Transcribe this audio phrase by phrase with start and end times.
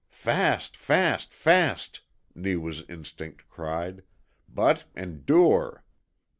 [0.09, 2.01] "FAST, FAST, FAST!"
[2.33, 4.01] Neewa's instinct cried;
[4.49, 5.83] "but ENDURE!